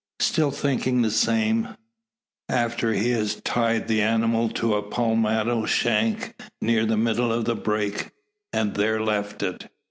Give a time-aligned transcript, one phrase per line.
[0.19, 1.77] Still thinking the same,
[2.49, 7.55] after he has tied the animal to a palmetto shank near the middle of the
[7.55, 8.09] brake,
[8.51, 9.69] and there left it.